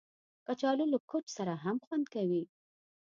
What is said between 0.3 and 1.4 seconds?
کچالو له کوچ